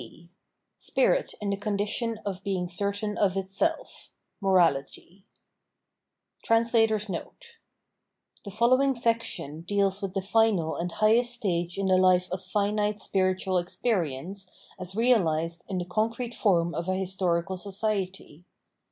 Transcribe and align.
0 0.01 0.29
Spirit 0.77 1.35
in 1.41 1.51
the 1.51 1.55
Condition 1.57 2.17
of 2.25 2.43
being 2.43 2.67
Certain 2.67 3.19
of 3.19 3.37
Itself: 3.37 4.09
Morality 4.41 5.27
[The 6.43 7.05
following 8.51 8.95
section 8.95 9.61
deals 9.61 10.01
with 10.01 10.15
the 10.15 10.23
final 10.23 10.75
and 10.75 10.91
highest 10.93 11.35
stage 11.35 11.77
in 11.77 11.85
the 11.85 11.97
life 11.99 12.31
of 12.31 12.43
finite 12.43 12.99
spiritual 12.99 13.59
experience 13.59 14.49
as 14.79 14.95
realised 14.95 15.63
in 15.69 15.77
the 15.77 15.85
concrete 15.85 16.33
form 16.33 16.73
of 16.73 16.87
a 16.89 16.95
historical 16.95 17.55
society. 17.55 18.45